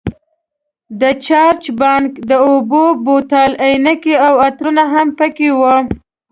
[1.01, 5.77] د چارج بانک، د اوبو بوتل، عینکې او عطرونه هم پکې وو.